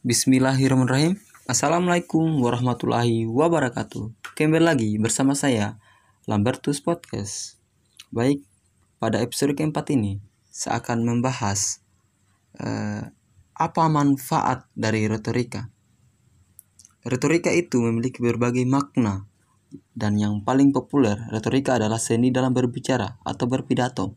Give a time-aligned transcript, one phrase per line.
[0.00, 1.20] Bismillahirrahmanirrahim.
[1.44, 4.32] Assalamualaikum warahmatullahi wabarakatuh.
[4.32, 5.76] Kembali lagi bersama saya,
[6.24, 7.60] Lambertus Podcast.
[8.08, 8.40] Baik,
[8.96, 10.16] pada episode keempat ini,
[10.48, 11.84] saya akan membahas
[12.56, 13.12] eh,
[13.52, 15.68] apa manfaat dari retorika.
[17.04, 19.28] Retorika itu memiliki berbagai makna,
[19.92, 24.16] dan yang paling populer, retorika adalah seni dalam berbicara atau berpidato.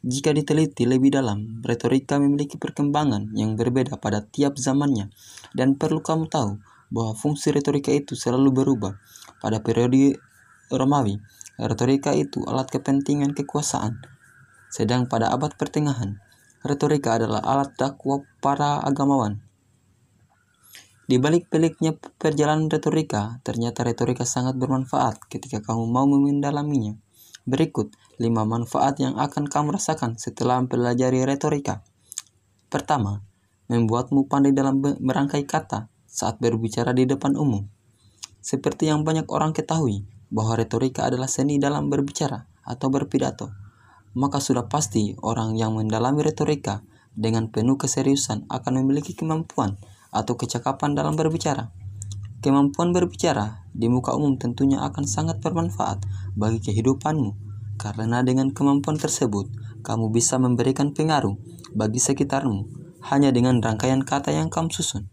[0.00, 5.12] Jika diteliti lebih dalam, retorika memiliki perkembangan yang berbeda pada tiap zamannya,
[5.52, 6.56] dan perlu kamu tahu
[6.88, 8.96] bahwa fungsi retorika itu selalu berubah.
[9.44, 10.16] Pada periode
[10.72, 11.20] Romawi,
[11.60, 14.00] retorika itu alat kepentingan kekuasaan,
[14.72, 16.16] sedang pada abad pertengahan,
[16.64, 19.42] retorika adalah alat dakwah para agamawan.
[21.10, 26.94] Di balik-baliknya perjalanan retorika, ternyata retorika sangat bermanfaat ketika kamu mau mendalaminya.
[27.48, 31.80] Berikut 5 manfaat yang akan kamu rasakan setelah mempelajari retorika.
[32.68, 33.24] Pertama,
[33.72, 37.64] membuatmu pandai dalam merangkai kata saat berbicara di depan umum.
[38.40, 43.50] Seperti yang banyak orang ketahui, bahwa retorika adalah seni dalam berbicara atau berpidato.
[44.14, 46.82] Maka sudah pasti orang yang mendalami retorika
[47.14, 49.78] dengan penuh keseriusan akan memiliki kemampuan
[50.10, 51.70] atau kecakapan dalam berbicara.
[52.40, 56.02] Kemampuan berbicara di muka umum tentunya akan sangat bermanfaat
[56.34, 59.48] bagi kehidupanmu karena dengan kemampuan tersebut,
[59.80, 61.40] kamu bisa memberikan pengaruh
[61.72, 62.68] bagi sekitarmu
[63.08, 65.08] hanya dengan rangkaian kata yang kamu susun.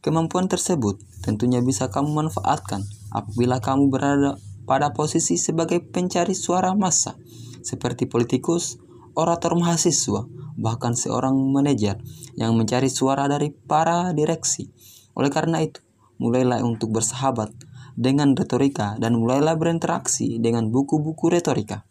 [0.00, 7.20] Kemampuan tersebut tentunya bisa kamu manfaatkan apabila kamu berada pada posisi sebagai pencari suara massa,
[7.60, 8.80] seperti politikus,
[9.12, 10.24] orator mahasiswa,
[10.56, 12.00] bahkan seorang manajer
[12.40, 14.72] yang mencari suara dari para direksi.
[15.12, 15.84] Oleh karena itu,
[16.16, 17.52] mulailah untuk bersahabat
[18.00, 21.84] dengan retorika dan mulailah berinteraksi dengan buku-buku retorika.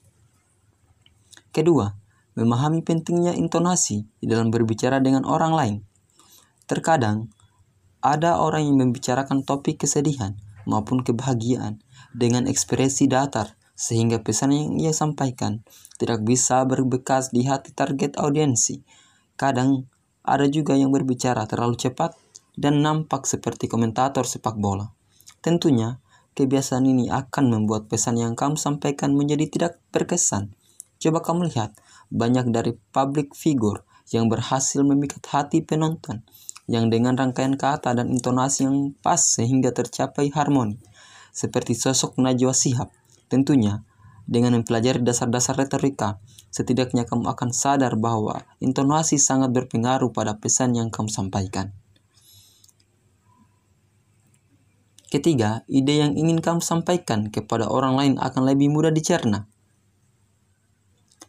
[1.53, 1.93] Kedua,
[2.33, 5.75] memahami pentingnya intonasi dalam berbicara dengan orang lain.
[6.65, 7.29] Terkadang,
[8.01, 10.33] ada orang yang membicarakan topik kesedihan
[10.65, 11.77] maupun kebahagiaan
[12.17, 15.61] dengan ekspresi datar sehingga pesan yang ia sampaikan
[16.01, 18.81] tidak bisa berbekas di hati target audiensi.
[19.37, 19.85] Kadang,
[20.25, 22.17] ada juga yang berbicara terlalu cepat
[22.59, 24.98] dan nampak seperti komentator sepak bola.
[25.39, 26.03] Tentunya,
[26.35, 30.55] kebiasaan ini akan membuat pesan yang kamu sampaikan menjadi tidak berkesan
[30.99, 31.79] Coba kamu lihat,
[32.11, 36.27] banyak dari public figure yang berhasil memikat hati penonton,
[36.67, 40.75] yang dengan rangkaian kata dan intonasi yang pas sehingga tercapai harmoni,
[41.31, 42.91] seperti sosok Najwa Sihab.
[43.31, 43.87] Tentunya,
[44.27, 46.19] dengan mempelajari dasar-dasar retorika,
[46.51, 51.78] setidaknya kamu akan sadar bahwa intonasi sangat berpengaruh pada pesan yang kamu sampaikan.
[55.09, 59.49] Ketiga, ide yang ingin kamu sampaikan kepada orang lain akan lebih mudah dicerna.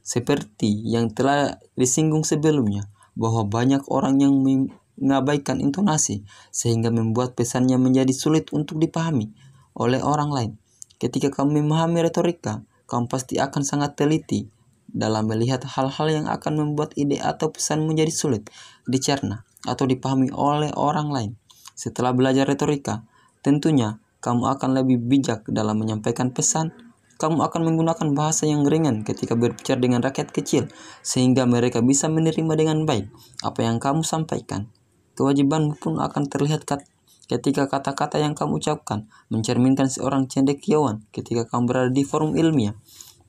[0.05, 4.37] Seperti yang telah disinggung sebelumnya, bahwa banyak orang yang
[5.01, 9.33] mengabaikan intonasi sehingga membuat pesannya menjadi sulit untuk dipahami
[9.73, 10.53] oleh orang lain.
[11.01, 14.53] Ketika kamu memahami retorika, kamu pasti akan sangat teliti
[14.91, 18.51] dalam melihat hal-hal yang akan membuat ide atau pesan menjadi sulit
[18.85, 21.33] dicerna atau dipahami oleh orang lain.
[21.73, 23.09] Setelah belajar retorika,
[23.41, 26.73] tentunya kamu akan lebih bijak dalam menyampaikan pesan
[27.21, 30.73] kamu akan menggunakan bahasa yang ringan ketika berbicara dengan rakyat kecil,
[31.05, 33.13] sehingga mereka bisa menerima dengan baik
[33.45, 34.73] apa yang kamu sampaikan.
[35.21, 36.65] Kewajibanmu pun akan terlihat
[37.29, 42.73] ketika kata-kata yang kamu ucapkan mencerminkan seorang cendekiawan ketika kamu berada di forum ilmiah.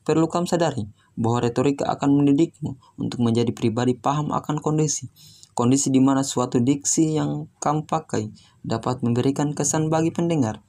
[0.07, 0.88] Perlu kamu sadari
[1.19, 5.11] bahwa retorika akan mendidikmu untuk menjadi pribadi paham akan kondisi.
[5.51, 8.31] Kondisi di mana suatu diksi yang kamu pakai
[8.63, 10.63] dapat memberikan kesan bagi pendengar.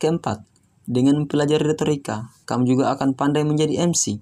[0.00, 0.44] Keempat,
[0.84, 4.20] dengan mempelajari retorika, kamu juga akan pandai menjadi MC.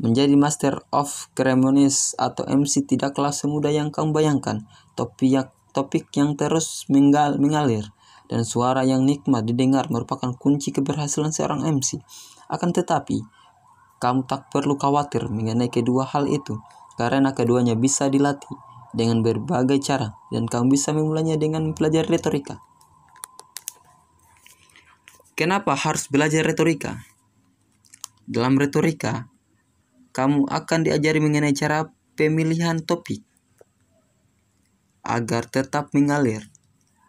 [0.00, 4.64] Menjadi Master of Ceremonies atau MC tidaklah semudah yang kamu bayangkan.
[4.96, 7.86] Topik topik yang terus mengal, mengalir
[8.30, 11.98] dan suara yang nikmat didengar merupakan kunci keberhasilan seorang MC.
[12.46, 13.26] Akan tetapi,
[13.98, 16.62] kamu tak perlu khawatir mengenai kedua hal itu,
[17.00, 18.60] karena keduanya bisa dilatih
[18.92, 22.60] dengan berbagai cara, dan kamu bisa memulainya dengan mempelajari retorika.
[25.32, 27.00] Kenapa harus belajar retorika?
[28.28, 29.32] Dalam retorika,
[30.12, 31.88] kamu akan diajari mengenai cara
[32.20, 33.24] pemilihan topik
[35.00, 36.44] agar tetap mengalir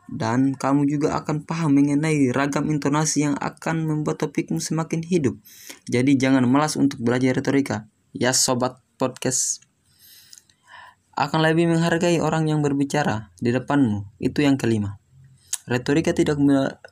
[0.07, 5.35] dan kamu juga akan paham mengenai ragam intonasi yang akan membuat topikmu semakin hidup.
[5.91, 7.91] Jadi jangan malas untuk belajar retorika.
[8.15, 9.70] Ya sobat podcast.
[11.21, 14.09] Akan lebih menghargai orang yang berbicara di depanmu.
[14.17, 14.97] Itu yang kelima.
[15.69, 16.41] Retorika tidak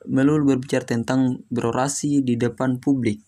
[0.05, 3.25] melulu berbicara tentang berorasi di depan publik.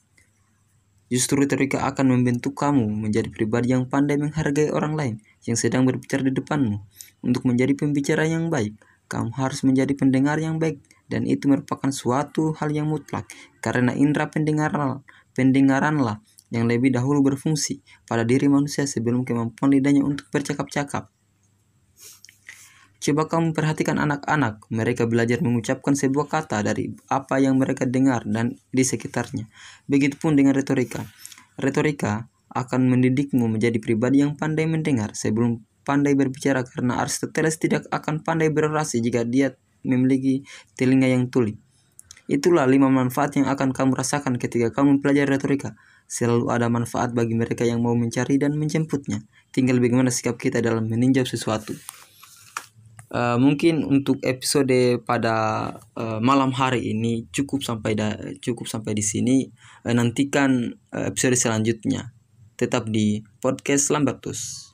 [1.10, 5.16] Justru retorika akan membentuk kamu menjadi pribadi yang pandai menghargai orang lain
[5.50, 6.78] yang sedang berbicara di depanmu.
[7.26, 8.78] Untuk menjadi pembicara yang baik,
[9.10, 13.28] kamu harus menjadi pendengar yang baik dan itu merupakan suatu hal yang mutlak
[13.60, 15.04] karena indera pendengaran
[15.36, 21.08] pendengaranlah yang lebih dahulu berfungsi pada diri manusia sebelum kemampuan lidahnya untuk bercakap-cakap.
[23.02, 28.62] Coba kamu perhatikan anak-anak, mereka belajar mengucapkan sebuah kata dari apa yang mereka dengar dan
[28.70, 29.50] di sekitarnya.
[29.90, 31.02] Begitupun dengan retorika.
[31.58, 38.22] Retorika akan mendidikmu menjadi pribadi yang pandai mendengar sebelum pandai berbicara karena Aristoteles tidak akan
[38.22, 40.46] pandai berorasi jika dia memiliki
[40.78, 41.58] telinga yang tuli.
[42.32, 45.76] Itulah lima manfaat yang akan kamu rasakan ketika kamu mempelajari retorika.
[46.08, 49.20] Selalu ada manfaat bagi mereka yang mau mencari dan menjemputnya.
[49.52, 51.76] Tinggal bagaimana sikap kita dalam meninjau sesuatu.
[53.12, 55.68] Uh, mungkin untuk episode pada
[56.00, 59.52] uh, malam hari ini cukup sampai da cukup sampai di sini.
[59.84, 62.16] Uh, nantikan uh, episode selanjutnya.
[62.56, 64.71] Tetap di podcast Lambertus.